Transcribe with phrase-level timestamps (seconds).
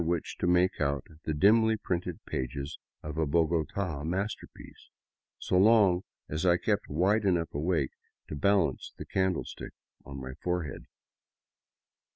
[0.03, 4.89] which to make out the dimly printed pages of a Bogota masterpiece—
[5.47, 7.91] so long as I kept wide enough awake
[8.27, 10.87] to balance the candlestick on my forehead.